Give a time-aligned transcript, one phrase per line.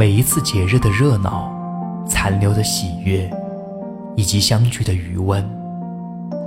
[0.00, 1.52] 每一次节日的热闹，
[2.08, 3.30] 残留的喜悦，
[4.16, 5.46] 以及相聚的余温，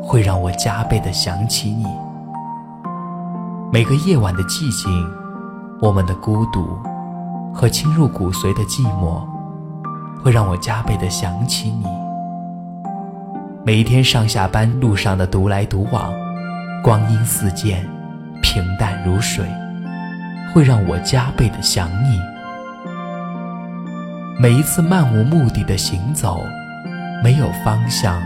[0.01, 1.85] 会让我加倍的想起你。
[3.71, 5.07] 每个夜晚的寂静，
[5.79, 6.65] 我们的孤独
[7.53, 9.21] 和侵入骨髓的寂寞，
[10.23, 11.85] 会让我加倍的想起你。
[13.63, 16.11] 每一天上下班路上的独来独往，
[16.83, 17.87] 光阴似箭，
[18.41, 19.45] 平淡如水，
[20.51, 22.32] 会让我加倍的想你。
[24.39, 26.39] 每一次漫无目的的行走，
[27.23, 28.21] 没有方向，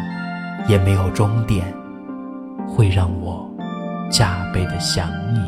[0.67, 1.65] 也没有终点，
[2.67, 3.45] 会让我。
[4.09, 5.39] 加倍的想你，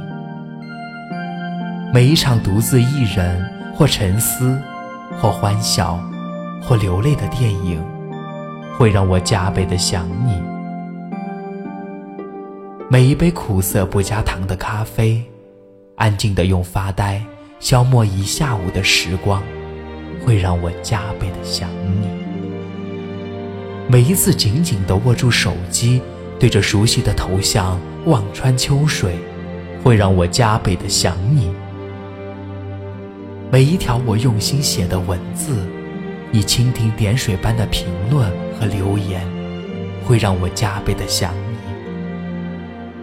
[1.93, 3.41] 每一场独自一人
[3.73, 4.61] 或沉思，
[5.17, 5.97] 或欢笑，
[6.61, 7.81] 或流泪的电影，
[8.77, 10.43] 会让我加倍的想你。
[12.89, 15.23] 每一杯苦涩不加糖的咖啡，
[15.95, 17.23] 安静的用发呆
[17.61, 19.41] 消磨一下午的时光，
[20.29, 21.67] 会让我加倍的想
[21.99, 22.07] 你。
[23.87, 25.99] 每一次紧紧的握住手机。
[26.39, 29.17] 对着熟悉的头像望穿秋水，
[29.83, 31.51] 会让我加倍的想你。
[33.51, 35.67] 每一条我用心写的文字，
[36.31, 39.21] 你蜻蜓点水般的评论和留言，
[40.05, 41.57] 会让我加倍的想你。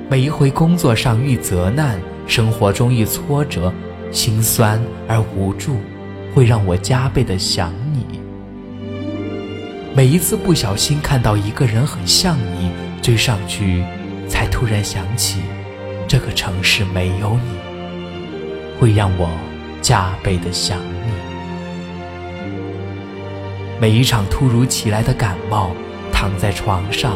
[0.08, 3.70] 每一回工作上遇责难，生活中遇挫折，
[4.10, 5.76] 心酸而无助，
[6.36, 8.20] 会让我加倍的想你。
[9.94, 12.70] 每一次不小心看到一个人很像你。
[13.02, 13.84] 追上去，
[14.28, 15.40] 才突然想起，
[16.08, 17.56] 这个城市没有你，
[18.80, 19.30] 会让我
[19.80, 21.12] 加倍的想你。
[23.80, 25.70] 每一场突如其来的感冒，
[26.12, 27.12] 躺在床上，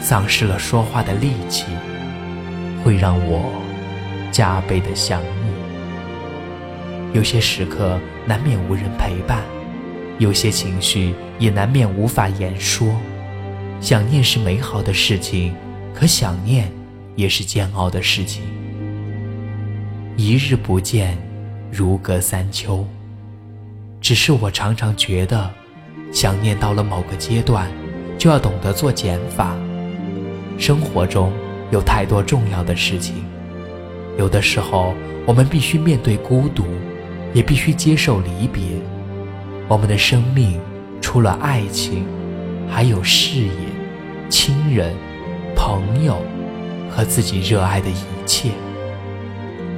[0.00, 1.64] 丧失了说话的力气，
[2.84, 3.60] 会让我
[4.30, 5.52] 加倍的想你。
[7.12, 9.42] 有些时刻难免无人陪伴，
[10.18, 12.88] 有些情绪也难免无法言说。
[13.80, 15.54] 想念是美好的事情，
[15.94, 16.72] 可想念
[17.16, 18.42] 也是煎熬的事情。
[20.16, 21.18] 一日不见，
[21.70, 22.86] 如隔三秋。
[24.00, 25.50] 只是我常常觉得，
[26.12, 27.70] 想念到了某个阶段，
[28.16, 29.56] 就要懂得做减法。
[30.56, 31.32] 生活中
[31.70, 33.24] 有太多重要的事情，
[34.16, 34.94] 有的时候
[35.26, 36.64] 我们必须面对孤独，
[37.34, 38.62] 也必须接受离别。
[39.68, 40.58] 我们的生命
[41.02, 42.06] 除了爱情，
[42.70, 43.50] 还有事业。
[44.30, 44.92] 亲人、
[45.54, 46.16] 朋友
[46.90, 48.50] 和自己热爱的一切。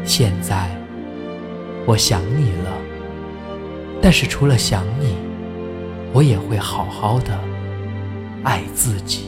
[0.04, 0.70] 现在，
[1.84, 2.72] 我想你了，
[4.00, 5.14] 但是除了想你，
[6.12, 7.38] 我也会好好的
[8.44, 9.24] 爱自己。